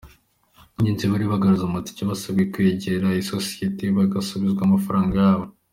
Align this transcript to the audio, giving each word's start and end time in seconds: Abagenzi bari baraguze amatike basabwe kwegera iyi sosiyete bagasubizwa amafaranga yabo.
Abagenzi 0.69 1.03
bari 1.11 1.25
baraguze 1.31 1.63
amatike 1.65 2.01
basabwe 2.11 2.43
kwegera 2.53 3.07
iyi 3.13 3.23
sosiyete 3.33 3.83
bagasubizwa 3.97 4.61
amafaranga 4.63 5.15
yabo. 5.25 5.45